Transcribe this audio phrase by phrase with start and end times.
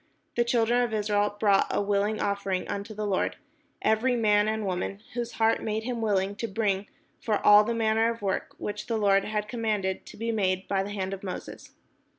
[0.35, 3.35] The children of Israel brought a willing offering unto the Lord,
[3.83, 6.87] every man and woman, whose heart made them willing to bring
[7.19, 10.89] for all manner of work, which the Lord had commanded to be made by the
[10.89, 11.75] hand of Moses.